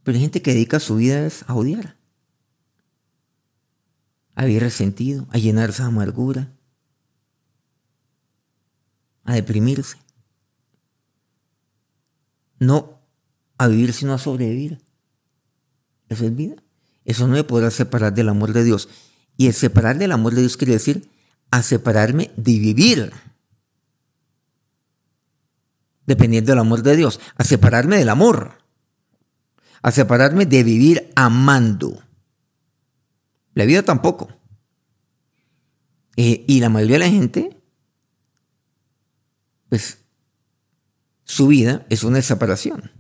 Pero 0.03 0.17
hay 0.17 0.23
gente 0.23 0.41
que 0.41 0.55
dedica 0.55 0.81
su 0.81 0.97
vida 0.97 1.29
a 1.47 1.55
odiar, 1.55 2.00
a 4.41 4.47
vivir 4.47 4.63
resentido, 4.63 5.27
a 5.33 5.37
llenarse 5.37 5.83
de 5.83 5.89
amargura, 5.89 6.51
a 9.25 9.35
deprimirse. 9.35 9.99
No 12.59 12.99
a 13.59 13.69
vivir 13.69 13.93
sino 13.93 14.15
a 14.15 14.19
sobrevivir. 14.19 14.81
Eso 16.09 16.25
es 16.25 16.35
vida. 16.35 16.57
Eso 17.05 17.29
no 17.29 17.35
me 17.35 17.45
podrá 17.45 17.71
separar 17.71 18.15
del 18.15 18.31
amor 18.31 18.55
de 18.55 18.65
Dios. 18.65 18.89
Y 19.37 19.47
el 19.49 19.53
separar 19.53 19.99
del 19.99 20.11
amor 20.11 20.35
de 20.35 20.41
Dios 20.41 20.57
quiere 20.57 20.73
decir 20.73 21.11
a 21.51 21.63
separarme 21.63 22.31
de 22.39 22.59
vivir. 22.59 23.13
Dependiendo 26.07 26.53
del 26.53 26.61
amor 26.61 26.83
de 26.83 26.97
Dios. 26.97 27.21
A 27.37 27.45
separarme 27.45 27.99
del 27.99 28.09
amor. 28.09 28.57
A 29.83 29.91
separarme 29.91 30.47
de 30.47 30.65
vivir 30.65 31.13
amando. 31.15 32.03
La 33.61 33.67
vida 33.67 33.83
tampoco. 33.83 34.27
Eh, 36.17 36.47
y 36.49 36.61
la 36.61 36.71
mayoría 36.71 36.95
de 36.95 37.05
la 37.05 37.11
gente, 37.11 37.63
pues, 39.69 39.99
su 41.25 41.49
vida 41.49 41.85
es 41.91 42.03
una 42.03 42.23
separación. 42.23 42.91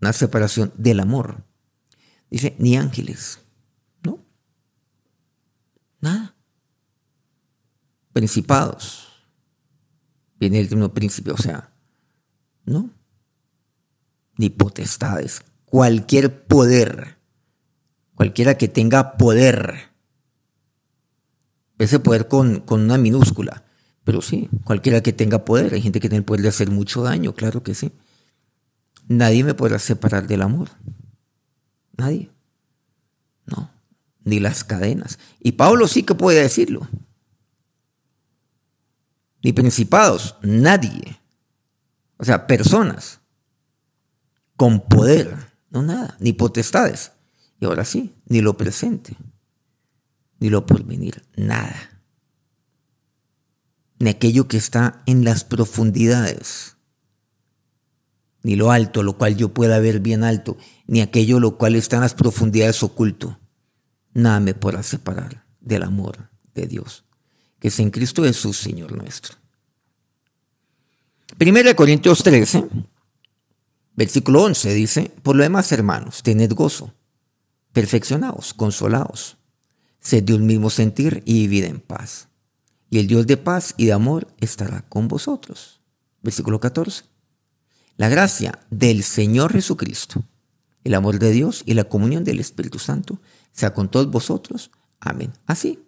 Una 0.00 0.12
separación 0.12 0.72
del 0.76 1.00
amor. 1.00 1.42
Dice, 2.30 2.54
ni 2.60 2.76
ángeles. 2.76 3.40
¿No? 4.04 4.24
Nada. 6.00 6.36
Principados. 8.12 9.08
Viene 10.38 10.60
el 10.60 10.68
término 10.68 10.94
príncipe, 10.94 11.32
o 11.32 11.36
sea, 11.36 11.72
¿no? 12.66 12.88
Ni 14.36 14.48
potestades. 14.48 15.42
Cualquier 15.64 16.46
poder. 16.46 17.19
Cualquiera 18.20 18.58
que 18.58 18.68
tenga 18.68 19.16
poder. 19.16 19.88
Ese 21.78 22.00
poder 22.00 22.28
con, 22.28 22.60
con 22.60 22.82
una 22.82 22.98
minúscula. 22.98 23.64
Pero 24.04 24.20
sí, 24.20 24.50
cualquiera 24.64 25.02
que 25.02 25.14
tenga 25.14 25.46
poder. 25.46 25.72
Hay 25.72 25.80
gente 25.80 26.00
que 26.00 26.10
tiene 26.10 26.18
el 26.18 26.24
poder 26.26 26.42
de 26.42 26.50
hacer 26.50 26.70
mucho 26.70 27.02
daño, 27.02 27.32
claro 27.32 27.62
que 27.62 27.74
sí. 27.74 27.92
Nadie 29.08 29.42
me 29.42 29.54
podrá 29.54 29.78
separar 29.78 30.26
del 30.26 30.42
amor. 30.42 30.68
Nadie. 31.96 32.30
No, 33.46 33.70
ni 34.22 34.38
las 34.38 34.64
cadenas. 34.64 35.18
Y 35.40 35.52
Pablo 35.52 35.88
sí 35.88 36.02
que 36.02 36.14
puede 36.14 36.42
decirlo. 36.42 36.86
Ni 39.42 39.54
principados, 39.54 40.36
nadie. 40.42 41.18
O 42.18 42.24
sea, 42.26 42.46
personas 42.46 43.20
con 44.56 44.78
poder, 44.78 45.34
no 45.70 45.80
nada, 45.80 46.18
ni 46.20 46.34
potestades. 46.34 47.12
Y 47.60 47.66
ahora 47.66 47.84
sí, 47.84 48.14
ni 48.26 48.40
lo 48.40 48.56
presente, 48.56 49.16
ni 50.38 50.48
lo 50.48 50.66
porvenir, 50.66 51.22
nada. 51.36 52.02
Ni 53.98 54.08
aquello 54.10 54.48
que 54.48 54.56
está 54.56 55.02
en 55.06 55.24
las 55.24 55.44
profundidades 55.44 56.76
ni 58.42 58.56
lo 58.56 58.70
alto, 58.70 59.02
lo 59.02 59.16
cual 59.18 59.36
yo 59.36 59.50
pueda 59.50 59.78
ver 59.78 60.00
bien 60.00 60.24
alto, 60.24 60.56
ni 60.86 61.00
aquello 61.00 61.40
lo 61.40 61.56
cual 61.58 61.76
está 61.76 61.96
en 61.96 62.02
las 62.02 62.14
profundidades 62.14 62.82
oculto. 62.82 63.38
Nada 64.12 64.40
me 64.40 64.54
podrá 64.54 64.82
separar 64.82 65.44
del 65.60 65.82
amor 65.82 66.30
de 66.54 66.66
Dios, 66.66 67.04
que 67.58 67.68
es 67.68 67.78
en 67.80 67.90
Cristo 67.90 68.24
Jesús, 68.24 68.56
Señor 68.56 68.92
nuestro. 68.92 69.36
Primero 71.38 71.68
de 71.68 71.76
Corintios 71.76 72.22
13, 72.22 72.66
versículo 73.94 74.42
11 74.44 74.74
dice, 74.74 75.12
por 75.22 75.36
lo 75.36 75.42
demás, 75.42 75.70
hermanos, 75.72 76.22
tened 76.22 76.52
gozo, 76.52 76.92
perfeccionaos, 77.72 78.54
consolaos, 78.54 79.36
sed 80.00 80.24
de 80.24 80.34
un 80.34 80.46
mismo 80.46 80.70
sentir 80.70 81.22
y 81.26 81.46
vivid 81.46 81.64
en 81.64 81.80
paz. 81.80 82.28
Y 82.88 82.98
el 82.98 83.06
Dios 83.06 83.26
de 83.26 83.36
paz 83.36 83.74
y 83.76 83.86
de 83.86 83.92
amor 83.92 84.28
estará 84.40 84.82
con 84.88 85.08
vosotros. 85.08 85.80
Versículo 86.22 86.58
14. 86.58 87.04
La 87.96 88.08
gracia 88.08 88.58
del 88.70 89.02
Señor 89.02 89.52
Jesucristo, 89.52 90.24
el 90.84 90.94
amor 90.94 91.18
de 91.18 91.30
Dios 91.30 91.62
y 91.66 91.74
la 91.74 91.84
comunión 91.84 92.24
del 92.24 92.40
Espíritu 92.40 92.78
Santo 92.78 93.20
sea 93.52 93.74
con 93.74 93.90
todos 93.90 94.10
vosotros. 94.10 94.70
Amén. 94.98 95.32
Así. 95.46 95.78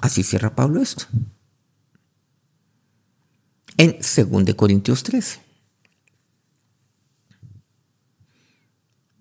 Así 0.00 0.22
cierra 0.22 0.54
Pablo 0.54 0.80
esto. 0.80 1.04
En 3.76 3.98
2 3.98 4.54
Corintios 4.54 5.02
13. 5.02 5.49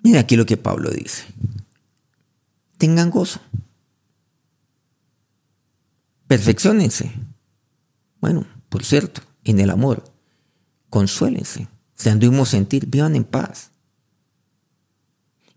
Mira 0.01 0.21
aquí 0.21 0.35
lo 0.35 0.45
que 0.45 0.57
Pablo 0.57 0.89
dice. 0.89 1.25
Tengan 2.77 3.09
gozo. 3.09 3.41
Perfeccionense. 6.27 7.11
Bueno, 8.21 8.45
por 8.69 8.83
cierto, 8.85 9.21
en 9.43 9.59
el 9.59 9.69
amor 9.69 10.03
consuélense, 10.89 11.67
sean 11.95 12.19
de 12.19 12.45
sentir, 12.45 12.87
vivan 12.87 13.15
en 13.15 13.23
paz. 13.23 13.71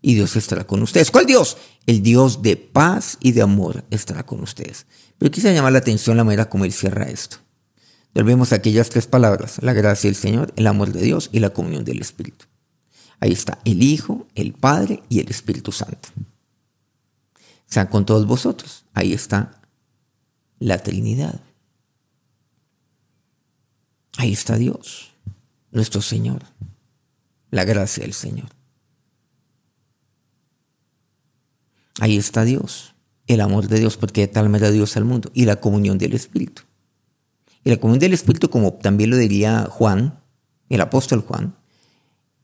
Y 0.01 0.15
Dios 0.15 0.35
estará 0.35 0.65
con 0.65 0.81
ustedes. 0.81 1.11
¿Cuál 1.11 1.25
Dios? 1.25 1.57
El 1.85 2.01
Dios 2.01 2.41
de 2.41 2.57
paz 2.57 3.17
y 3.21 3.31
de 3.31 3.41
amor 3.41 3.85
estará 3.89 4.25
con 4.25 4.41
ustedes. 4.41 4.85
Pero 5.17 5.31
quise 5.31 5.53
llamar 5.53 5.71
la 5.71 5.79
atención 5.79 6.17
la 6.17 6.25
manera 6.25 6.49
como 6.49 6.65
Él 6.65 6.73
cierra 6.73 7.09
esto. 7.09 7.37
Volvemos 8.13 8.51
a 8.51 8.57
aquellas 8.57 8.89
tres 8.89 9.07
palabras, 9.07 9.57
la 9.61 9.73
gracia 9.73 10.09
del 10.09 10.15
Señor, 10.15 10.53
el 10.55 10.67
amor 10.67 10.91
de 10.91 11.01
Dios 11.01 11.29
y 11.31 11.39
la 11.39 11.51
comunión 11.51 11.85
del 11.85 12.01
Espíritu. 12.01 12.45
Ahí 13.23 13.31
está 13.31 13.57
el 13.63 13.81
Hijo, 13.81 14.27
el 14.35 14.51
Padre 14.51 15.01
y 15.07 15.21
el 15.21 15.29
Espíritu 15.29 15.71
Santo. 15.71 16.09
Sean 17.65 17.87
con 17.87 18.05
todos 18.05 18.27
vosotros. 18.27 18.83
Ahí 18.93 19.13
está 19.13 19.61
la 20.59 20.79
Trinidad. 20.79 21.39
Ahí 24.17 24.33
está 24.33 24.57
Dios 24.57 25.13
nuestro 25.71 26.01
Señor, 26.01 26.43
la 27.49 27.63
gracia 27.63 28.03
del 28.03 28.11
Señor. 28.11 28.49
Ahí 32.01 32.17
está 32.17 32.43
Dios, 32.43 32.93
el 33.27 33.39
amor 33.39 33.69
de 33.69 33.79
Dios, 33.79 33.95
porque 33.95 34.19
de 34.19 34.27
tal 34.27 34.49
manera 34.49 34.69
Dios 34.69 34.97
al 34.97 35.05
mundo, 35.05 35.31
y 35.33 35.45
la 35.45 35.61
comunión 35.61 35.97
del 35.97 36.11
Espíritu. 36.11 36.63
Y 37.63 37.69
la 37.69 37.77
comunión 37.77 38.01
del 38.01 38.11
Espíritu, 38.15 38.49
como 38.49 38.73
también 38.73 39.11
lo 39.11 39.15
diría 39.15 39.69
Juan, 39.71 40.19
el 40.67 40.81
apóstol 40.81 41.21
Juan, 41.21 41.55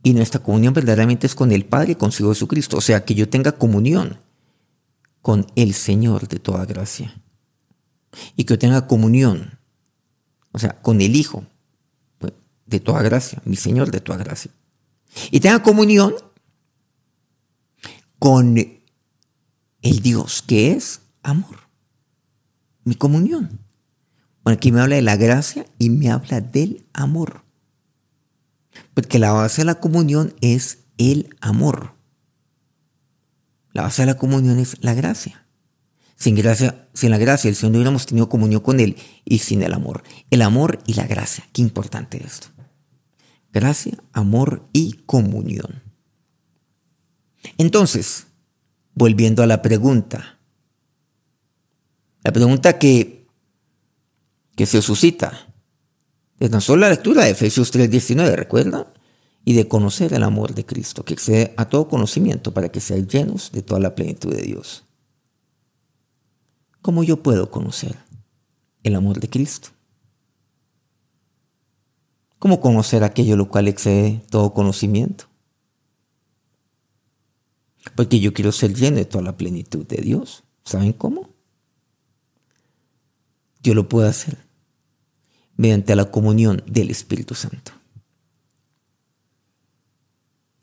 y 0.03 0.13
nuestra 0.13 0.41
comunión 0.41 0.73
verdaderamente 0.73 1.27
es 1.27 1.35
con 1.35 1.51
el 1.51 1.65
Padre 1.65 1.93
y 1.93 1.95
consigo 1.95 2.29
Jesucristo. 2.29 2.77
O 2.77 2.81
sea, 2.81 3.03
que 3.03 3.15
yo 3.15 3.29
tenga 3.29 3.53
comunión 3.53 4.17
con 5.21 5.47
el 5.55 5.73
Señor 5.73 6.27
de 6.27 6.39
toda 6.39 6.65
gracia. 6.65 7.21
Y 8.35 8.45
que 8.45 8.53
yo 8.53 8.59
tenga 8.59 8.87
comunión, 8.87 9.59
o 10.51 10.59
sea, 10.59 10.81
con 10.81 11.01
el 11.01 11.15
Hijo, 11.15 11.45
de 12.65 12.79
toda 12.79 13.01
gracia, 13.01 13.41
mi 13.45 13.55
Señor 13.55 13.91
de 13.91 13.99
toda 13.99 14.19
gracia. 14.19 14.51
Y 15.31 15.39
tenga 15.39 15.63
comunión 15.63 16.13
con 18.19 18.57
el 18.57 19.99
Dios 20.01 20.43
que 20.43 20.71
es 20.71 21.01
amor. 21.23 21.57
Mi 22.83 22.95
comunión. 22.95 23.59
Bueno, 24.43 24.55
aquí 24.55 24.71
me 24.71 24.81
habla 24.81 24.95
de 24.95 25.01
la 25.01 25.15
gracia 25.15 25.65
y 25.79 25.89
me 25.89 26.11
habla 26.11 26.41
del 26.41 26.85
amor. 26.93 27.43
Porque 28.93 29.19
la 29.19 29.31
base 29.31 29.61
de 29.61 29.65
la 29.65 29.75
comunión 29.75 30.33
es 30.41 30.79
el 30.97 31.35
amor. 31.41 31.95
La 33.71 33.83
base 33.83 34.01
de 34.01 34.07
la 34.07 34.17
comunión 34.17 34.59
es 34.59 34.77
la 34.81 34.93
gracia. 34.93 35.45
Sin 36.15 36.35
gracia, 36.35 36.89
sin 36.93 37.11
la 37.11 37.17
gracia, 37.17 37.49
el 37.49 37.55
Señor 37.55 37.71
no 37.71 37.77
hubiéramos 37.77 38.05
tenido 38.05 38.29
comunión 38.29 38.61
con 38.61 38.79
Él 38.79 38.97
y 39.23 39.39
sin 39.39 39.63
el 39.63 39.73
amor. 39.73 40.03
El 40.29 40.41
amor 40.41 40.79
y 40.85 40.95
la 40.95 41.07
gracia. 41.07 41.47
Qué 41.53 41.61
importante 41.61 42.21
esto 42.23 42.49
gracia, 43.51 43.97
amor 44.13 44.67
y 44.73 44.93
comunión. 45.05 45.83
Entonces, 47.57 48.27
volviendo 48.93 49.43
a 49.43 49.47
la 49.47 49.61
pregunta, 49.61 50.39
la 52.23 52.31
pregunta 52.31 52.77
que, 52.77 53.27
que 54.55 54.65
se 54.65 54.81
suscita 54.81 55.48
es 56.39 56.49
tan 56.49 56.61
solo 56.61 56.81
la 56.81 56.89
lectura 56.89 57.25
de 57.25 57.31
Efesios 57.31 57.71
3:19, 57.71 58.35
¿recuerda? 58.35 58.93
Y 59.43 59.53
de 59.53 59.67
conocer 59.67 60.13
el 60.13 60.23
amor 60.23 60.53
de 60.53 60.65
Cristo, 60.65 61.03
que 61.03 61.13
excede 61.13 61.53
a 61.57 61.65
todo 61.65 61.87
conocimiento 61.87 62.53
para 62.53 62.69
que 62.69 62.79
sean 62.79 63.07
llenos 63.07 63.51
de 63.51 63.61
toda 63.61 63.79
la 63.79 63.95
plenitud 63.95 64.33
de 64.33 64.41
Dios. 64.41 64.85
¿Cómo 66.81 67.03
yo 67.03 67.21
puedo 67.21 67.51
conocer 67.51 67.97
el 68.83 68.95
amor 68.95 69.19
de 69.19 69.29
Cristo? 69.29 69.69
¿Cómo 72.37 72.61
conocer 72.61 73.03
aquello 73.03 73.35
lo 73.35 73.49
cual 73.49 73.67
excede 73.67 74.21
todo 74.29 74.53
conocimiento? 74.53 75.25
Porque 77.95 78.21
yo 78.21 78.33
quiero 78.33 78.53
ser 78.53 78.73
lleno 78.73 78.97
de 78.97 79.05
toda 79.05 79.23
la 79.23 79.35
plenitud 79.35 79.85
de 79.85 79.97
Dios. 79.97 80.43
¿Saben 80.63 80.93
cómo? 80.93 81.29
Yo 83.61 83.73
lo 83.73 83.89
puedo 83.89 84.07
hacer 84.07 84.48
mediante 85.59 85.93
la 85.93 86.09
comunión 86.09 86.63
del 86.67 86.89
Espíritu 86.89 87.35
Santo. 87.35 87.73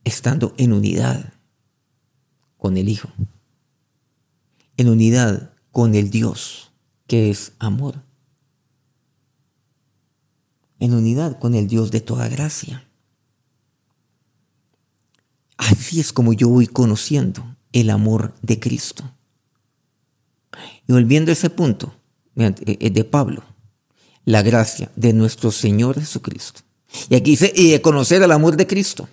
Estando 0.04 0.54
en 0.56 0.72
unidad 0.72 1.34
con 2.56 2.78
el 2.78 2.88
Hijo. 2.88 3.10
En 4.78 4.88
unidad 4.88 5.52
con 5.70 5.94
el 5.94 6.08
Dios 6.08 6.72
que 7.06 7.28
es 7.28 7.52
amor. 7.58 8.04
En 10.78 10.94
unidad 10.94 11.38
con 11.38 11.54
el 11.54 11.66
Dios 11.68 11.90
de 11.90 12.00
toda 12.00 12.30
gracia. 12.30 12.88
Así 15.58 16.00
es 16.00 16.10
como 16.14 16.32
yo 16.32 16.48
voy 16.48 16.68
conociendo 16.68 17.54
el 17.72 17.90
amor 17.90 18.34
de 18.40 18.58
Cristo. 18.58 19.04
Y 20.88 20.92
volviendo 20.94 21.30
a 21.30 21.34
ese 21.34 21.50
punto 21.50 21.94
eh, 22.34 22.90
de 22.90 23.04
Pablo, 23.04 23.44
la 24.26 24.42
gracia 24.42 24.92
de 24.94 25.14
nuestro 25.14 25.50
Señor 25.50 25.98
Jesucristo. 25.98 26.60
Y 27.08 27.14
aquí 27.14 27.30
dice, 27.30 27.50
y 27.56 27.70
de 27.70 27.80
conocer 27.80 28.22
el 28.22 28.32
amor 28.32 28.58
de 28.58 28.66
Cristo. 28.66 29.08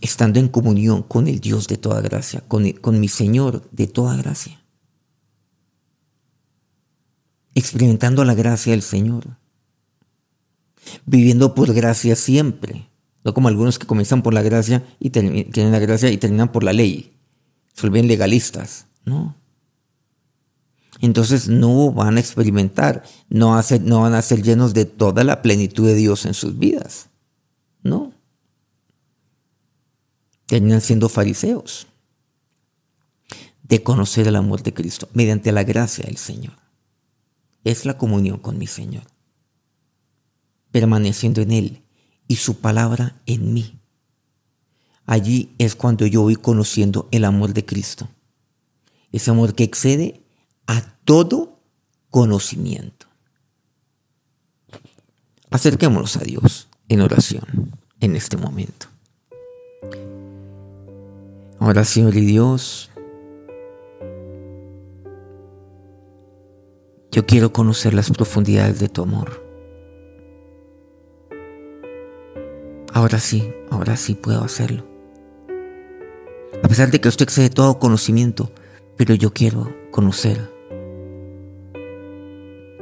Estando 0.00 0.38
en 0.38 0.46
comunión 0.46 1.02
con 1.02 1.26
el 1.26 1.40
Dios 1.40 1.66
de 1.66 1.76
toda 1.76 2.00
gracia, 2.00 2.40
con, 2.46 2.70
con 2.72 3.00
mi 3.00 3.08
Señor 3.08 3.68
de 3.72 3.88
toda 3.88 4.16
gracia. 4.16 4.62
Experimentando 7.54 8.24
la 8.24 8.34
gracia 8.34 8.70
del 8.70 8.82
Señor 8.82 9.42
viviendo 11.06 11.54
por 11.54 11.72
gracia 11.72 12.16
siempre. 12.16 12.88
No 13.24 13.34
como 13.34 13.48
algunos 13.48 13.78
que 13.78 13.86
comienzan 13.86 14.22
por 14.22 14.34
la 14.34 14.42
gracia 14.42 14.84
y 14.98 15.10
tienen 15.10 15.72
la 15.72 15.78
gracia 15.78 16.10
y 16.10 16.16
terminan 16.16 16.50
por 16.50 16.64
la 16.64 16.72
ley. 16.72 17.12
Se 17.72 17.82
vuelven 17.82 18.08
legalistas. 18.08 18.86
No. 19.04 19.36
Entonces 21.02 21.48
no 21.48 21.92
van 21.92 22.16
a 22.16 22.20
experimentar, 22.20 23.02
no, 23.28 23.60
no 23.82 24.00
van 24.00 24.14
a 24.14 24.22
ser 24.22 24.42
llenos 24.42 24.72
de 24.72 24.86
toda 24.86 25.22
la 25.24 25.42
plenitud 25.42 25.86
de 25.86 25.94
Dios 25.94 26.24
en 26.24 26.32
sus 26.32 26.58
vidas. 26.58 27.10
No. 27.82 28.14
Terminan 30.46 30.80
siendo 30.80 31.10
fariseos 31.10 31.86
de 33.62 33.82
conocer 33.82 34.26
el 34.28 34.36
amor 34.36 34.62
de 34.62 34.72
Cristo 34.72 35.08
mediante 35.12 35.52
la 35.52 35.64
gracia 35.64 36.06
del 36.06 36.16
Señor. 36.16 36.54
Es 37.64 37.84
la 37.84 37.98
comunión 37.98 38.38
con 38.38 38.56
mi 38.56 38.66
Señor 38.66 39.02
permaneciendo 40.72 41.42
en 41.42 41.52
Él 41.52 41.82
y 42.26 42.36
su 42.36 42.56
palabra 42.56 43.20
en 43.26 43.52
mí. 43.52 43.78
Allí 45.06 45.54
es 45.58 45.76
cuando 45.76 46.06
yo 46.06 46.22
voy 46.22 46.34
conociendo 46.34 47.08
el 47.12 47.24
amor 47.24 47.52
de 47.52 47.64
Cristo. 47.64 48.08
Ese 49.12 49.30
amor 49.30 49.54
que 49.54 49.64
excede 49.64 50.21
a 50.66 50.82
todo 51.04 51.58
conocimiento. 52.10 53.06
Acerquémonos 55.50 56.16
a 56.16 56.20
Dios 56.20 56.68
en 56.88 57.00
oración 57.00 57.72
en 58.00 58.16
este 58.16 58.36
momento. 58.36 58.86
Ahora, 61.58 61.84
Señor 61.84 62.16
y 62.16 62.22
Dios, 62.22 62.90
yo 67.12 67.26
quiero 67.26 67.52
conocer 67.52 67.94
las 67.94 68.10
profundidades 68.10 68.80
de 68.80 68.88
tu 68.88 69.02
amor. 69.02 69.42
Ahora 72.92 73.18
sí, 73.20 73.50
ahora 73.70 73.96
sí 73.96 74.14
puedo 74.14 74.42
hacerlo. 74.42 74.86
A 76.62 76.68
pesar 76.68 76.90
de 76.90 77.00
que 77.00 77.08
esto 77.08 77.24
excede 77.24 77.48
todo 77.48 77.78
conocimiento, 77.78 78.52
pero 78.96 79.14
yo 79.14 79.32
quiero 79.32 79.74
conocer 79.90 80.51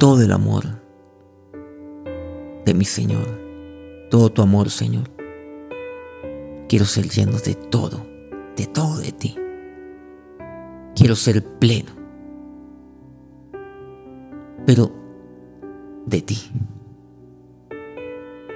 todo 0.00 0.22
el 0.22 0.32
amor 0.32 0.64
de 2.64 2.72
mi 2.72 2.86
Señor, 2.86 3.26
todo 4.10 4.30
tu 4.30 4.40
amor, 4.40 4.70
Señor. 4.70 5.10
Quiero 6.70 6.86
ser 6.86 7.06
lleno 7.10 7.36
de 7.38 7.54
todo, 7.54 8.06
de 8.56 8.64
todo 8.64 8.96
de 8.96 9.12
ti. 9.12 9.36
Quiero 10.96 11.14
ser 11.14 11.44
pleno, 11.44 11.90
pero 14.64 14.90
de 16.06 16.22
ti. 16.22 16.38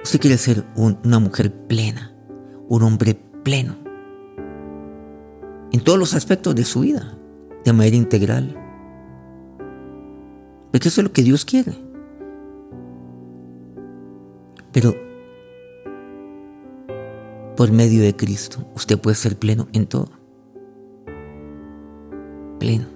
Usted 0.03 0.19
quiere 0.19 0.39
ser 0.39 0.63
una 0.75 1.19
mujer 1.19 1.53
plena, 1.67 2.11
un 2.69 2.81
hombre 2.81 3.13
pleno, 3.43 3.75
en 5.71 5.79
todos 5.83 5.99
los 5.99 6.15
aspectos 6.15 6.55
de 6.55 6.63
su 6.63 6.79
vida, 6.79 7.15
de 7.63 7.71
manera 7.71 7.97
integral. 7.97 8.64
Porque 10.75 10.89
eso 10.89 10.99
es 10.99 11.07
lo 11.07 11.13
que 11.13 11.23
Dios 11.23 11.45
quiere. 11.45 11.71
Pero 14.73 14.93
por 17.55 17.71
medio 17.71 18.03
de 18.03 18.13
Cristo, 18.13 18.67
usted 18.75 18.99
puede 18.99 19.15
ser 19.15 19.39
pleno 19.39 19.69
en 19.71 19.87
todo. 19.87 20.09
Pleno. 22.59 22.87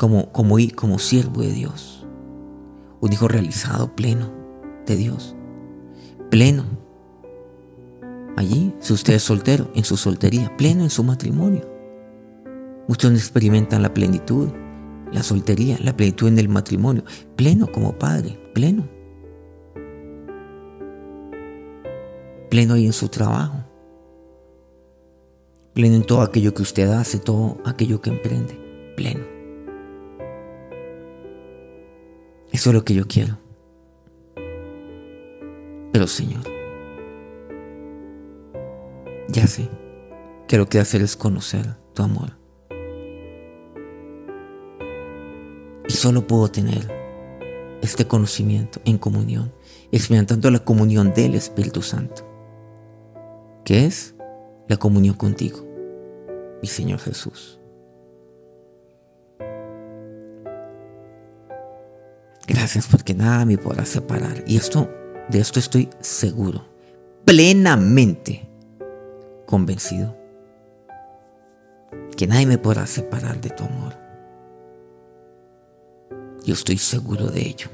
Como, 0.00 0.32
como, 0.32 0.56
como 0.74 0.98
siervo 0.98 1.42
de 1.42 1.52
Dios. 1.52 2.06
Un 3.02 3.12
hijo 3.12 3.28
realizado, 3.28 3.94
pleno 3.94 4.32
de 4.86 4.96
Dios 4.96 5.36
pleno. 6.30 6.64
Allí, 8.38 8.72
si 8.80 8.94
usted 8.94 9.12
es 9.12 9.22
soltero, 9.22 9.70
en 9.74 9.84
su 9.84 9.98
soltería, 9.98 10.56
pleno 10.56 10.82
en 10.82 10.90
su 10.90 11.04
matrimonio. 11.04 11.68
Muchos 12.86 13.12
experimentan 13.12 13.82
la 13.82 13.92
plenitud, 13.92 14.48
la 15.12 15.22
soltería, 15.22 15.78
la 15.80 15.96
plenitud 15.96 16.28
en 16.28 16.38
el 16.38 16.48
matrimonio, 16.48 17.04
pleno 17.36 17.70
como 17.70 17.98
padre, 17.98 18.38
pleno. 18.54 18.88
Pleno 22.50 22.74
ahí 22.74 22.86
en 22.86 22.92
su 22.92 23.08
trabajo. 23.08 23.64
Pleno 25.74 25.96
en 25.96 26.04
todo 26.04 26.22
aquello 26.22 26.54
que 26.54 26.62
usted 26.62 26.88
hace, 26.90 27.18
todo 27.18 27.58
aquello 27.64 28.00
que 28.00 28.10
emprende. 28.10 28.94
Pleno. 28.96 29.24
Eso 32.50 32.70
es 32.70 32.74
lo 32.74 32.84
que 32.84 32.94
yo 32.94 33.06
quiero. 33.06 33.38
Pero 35.92 36.06
Señor, 36.06 36.42
ya 39.28 39.46
sé 39.46 39.68
que 40.46 40.56
lo 40.56 40.66
que 40.68 40.78
hacer 40.78 41.02
es 41.02 41.16
conocer 41.16 41.76
tu 41.94 42.02
amor. 42.02 42.37
Solo 45.98 46.26
puedo 46.26 46.48
tener 46.48 46.88
este 47.82 48.06
conocimiento 48.06 48.80
en 48.84 48.98
comunión, 48.98 49.52
experimentando 49.90 50.50
la 50.50 50.60
comunión 50.60 51.12
del 51.12 51.34
Espíritu 51.34 51.82
Santo, 51.82 52.24
que 53.64 53.84
es 53.84 54.14
la 54.68 54.76
comunión 54.76 55.16
contigo, 55.16 55.66
mi 56.62 56.68
Señor 56.68 57.00
Jesús. 57.00 57.58
Gracias 62.46 62.86
porque 62.86 63.14
nada 63.14 63.44
me 63.44 63.58
podrá 63.58 63.84
separar. 63.84 64.42
Y 64.46 64.56
esto 64.56 64.88
de 65.28 65.40
esto 65.40 65.58
estoy 65.58 65.90
seguro, 66.00 66.64
plenamente 67.24 68.48
convencido, 69.46 70.16
que 72.16 72.26
nadie 72.26 72.46
me 72.46 72.58
podrá 72.58 72.86
separar 72.86 73.40
de 73.40 73.50
tu 73.50 73.64
amor. 73.64 74.07
Yo 76.48 76.54
estoy 76.54 76.78
seguro 76.78 77.26
de 77.26 77.46
ello. 77.46 77.68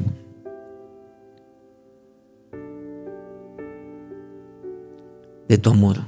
De 5.47 5.59
tu 5.59 5.71
amor, 5.71 5.99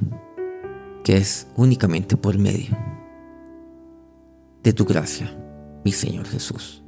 que 1.05 1.17
es 1.17 1.47
únicamente 1.55 2.17
por 2.17 2.37
medio 2.37 2.77
de 4.65 4.73
tu 4.73 4.85
gracia, 4.85 5.33
mi 5.85 5.93
Señor 5.93 6.27
Jesús. 6.27 6.83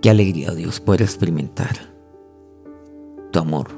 Qué 0.00 0.08
alegría, 0.08 0.52
Dios, 0.52 0.80
poder 0.80 1.02
experimentar 1.02 1.76
tu 3.32 3.38
amor 3.38 3.68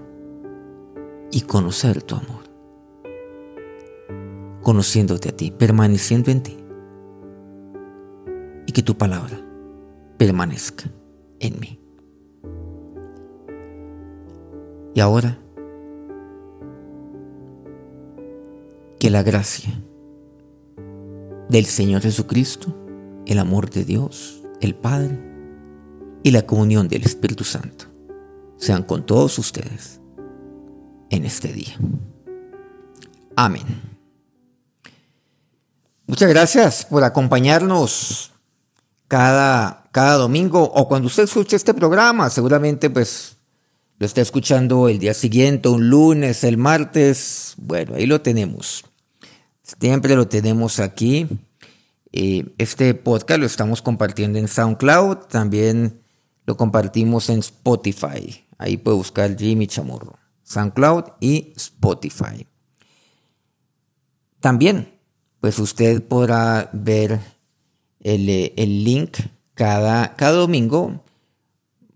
y 1.32 1.40
conocer 1.40 2.00
tu 2.00 2.14
amor. 2.14 2.44
Conociéndote 4.62 5.30
a 5.30 5.36
ti, 5.36 5.50
permaneciendo 5.50 6.30
en 6.30 6.44
ti. 6.44 6.61
Y 8.66 8.72
que 8.72 8.82
tu 8.82 8.96
palabra 8.96 9.38
permanezca 10.18 10.90
en 11.40 11.60
mí. 11.60 11.78
Y 14.94 15.00
ahora, 15.00 15.38
que 18.98 19.10
la 19.10 19.22
gracia 19.22 19.72
del 21.48 21.66
Señor 21.66 22.02
Jesucristo, 22.02 22.74
el 23.26 23.38
amor 23.38 23.70
de 23.70 23.84
Dios, 23.84 24.42
el 24.60 24.74
Padre 24.74 25.18
y 26.22 26.30
la 26.30 26.46
comunión 26.46 26.88
del 26.88 27.02
Espíritu 27.02 27.44
Santo 27.44 27.86
sean 28.56 28.84
con 28.84 29.04
todos 29.04 29.38
ustedes 29.38 30.00
en 31.10 31.24
este 31.24 31.52
día. 31.52 31.76
Amén. 33.34 33.64
Muchas 36.06 36.28
gracias 36.28 36.84
por 36.84 37.02
acompañarnos 37.04 38.31
cada, 39.12 39.84
cada 39.92 40.14
domingo 40.14 40.62
o 40.62 40.88
cuando 40.88 41.08
usted 41.08 41.24
escuche 41.24 41.54
este 41.54 41.74
programa, 41.74 42.30
seguramente 42.30 42.88
pues 42.88 43.36
lo 43.98 44.06
está 44.06 44.22
escuchando 44.22 44.88
el 44.88 44.98
día 44.98 45.12
siguiente, 45.12 45.68
un 45.68 45.90
lunes, 45.90 46.44
el 46.44 46.56
martes, 46.56 47.52
bueno, 47.58 47.96
ahí 47.96 48.06
lo 48.06 48.22
tenemos. 48.22 48.86
Siempre 49.78 50.16
lo 50.16 50.28
tenemos 50.28 50.80
aquí. 50.80 51.28
Eh, 52.10 52.54
este 52.56 52.94
podcast 52.94 53.38
lo 53.38 53.44
estamos 53.44 53.82
compartiendo 53.82 54.38
en 54.38 54.48
SoundCloud, 54.48 55.26
también 55.28 56.00
lo 56.46 56.56
compartimos 56.56 57.28
en 57.28 57.40
Spotify. 57.40 58.46
Ahí 58.56 58.78
puede 58.78 58.96
buscar 58.96 59.36
Jimmy 59.36 59.66
Chamorro, 59.66 60.18
SoundCloud 60.44 61.04
y 61.20 61.52
Spotify. 61.54 62.46
También, 64.40 64.98
pues 65.42 65.58
usted 65.58 66.02
podrá 66.02 66.70
ver 66.72 67.20
el, 68.02 68.28
eh, 68.28 68.52
el 68.56 68.84
link 68.84 69.18
cada, 69.54 70.14
cada 70.16 70.32
domingo. 70.32 71.04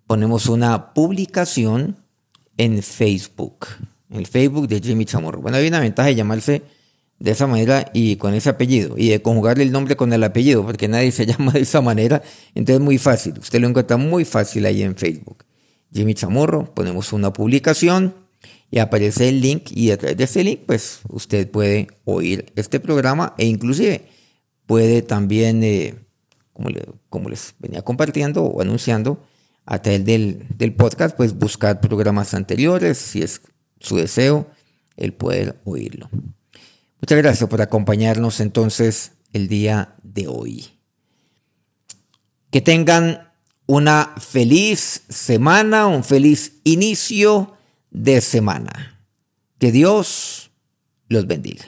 Ponemos 0.07 0.47
una 0.47 0.95
publicación 0.95 1.97
en 2.57 2.83
Facebook, 2.83 3.66
en 4.11 4.19
el 4.19 4.27
Facebook 4.27 4.69
de 4.69 4.81
Jimmy 4.81 5.05
Chamorro. 5.05 5.40
Bueno, 5.40 5.59
hay 5.59 5.66
una 5.69 5.81
ventaja 5.81 6.09
de 6.09 6.14
llamarse 6.14 6.62
de 7.19 7.31
esa 7.31 7.47
manera 7.47 7.90
y 7.95 8.16
con 8.16 8.35
ese 8.35 8.51
apellido 8.51 8.97
y 8.99 9.09
de 9.09 9.23
conjugar 9.23 9.59
el 9.61 9.73
nombre 9.73 9.97
con 9.97 10.12
el 10.12 10.23
apellido 10.23 10.64
porque 10.64 10.87
nadie 10.87 11.12
se 11.12 11.27
llama 11.27 11.53
de 11.53 11.61
esa 11.61 11.81
manera 11.81 12.23
entonces 12.55 12.77
es 12.77 12.85
muy 12.85 12.99
fácil 12.99 13.38
usted 13.38 13.61
lo 13.61 13.69
encuentra 13.69 13.97
muy 13.97 14.25
fácil 14.25 14.66
ahí 14.66 14.83
en 14.83 14.97
Facebook 14.97 15.45
Jimmy 15.92 16.12
Chamorro 16.12 16.75
ponemos 16.75 17.12
una 17.12 17.33
publicación 17.33 18.14
y 18.71 18.81
aparece 18.81 19.31
el 19.31 19.40
link 19.40 19.71
y 19.71 19.92
a 19.92 19.97
través 19.97 20.16
de 20.19 20.25
ese 20.25 20.45
link 20.45 20.61
pues 20.66 21.01
usted 21.09 21.51
puede 21.51 21.87
oír 22.05 22.53
este 22.55 22.81
programa 22.81 23.35
e 23.38 23.47
inclusive 23.47 24.07
puede 24.67 25.03
también 25.03 25.63
eh, 25.65 25.95
como, 27.09 27.29
les 27.29 27.55
venía 27.59 27.83
compartiendo 27.83 28.45
o 28.45 28.61
anunciando 28.61 29.23
a 29.65 29.81
través 29.81 30.05
del, 30.05 30.47
del 30.57 30.75
podcast 30.75 31.17
pues 31.17 31.35
buscar 31.35 31.81
programas 31.81 32.35
anteriores 32.35 32.99
si 32.99 33.23
es 33.23 33.43
su 33.81 33.97
deseo 33.97 34.49
el 34.97 35.13
poder 35.13 35.61
oírlo 35.65 36.09
Muchas 37.01 37.19
gracias 37.19 37.49
por 37.49 37.61
acompañarnos 37.61 38.41
entonces 38.41 39.13
el 39.33 39.49
día 39.49 39.95
de 40.03 40.27
hoy. 40.29 40.67
Que 42.51 42.63
tengan 42.63 43.33
una 43.67 44.15
feliz 44.19 45.03
semana, 45.09 45.87
un 45.87 46.03
feliz 46.03 46.61
inicio 46.65 47.57
de 47.91 48.21
semana. 48.21 49.05
Que 49.59 49.73
Dios 49.73 50.51
los 51.09 51.27
bendiga. 51.27 51.67